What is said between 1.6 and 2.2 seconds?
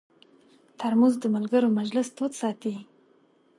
مجلس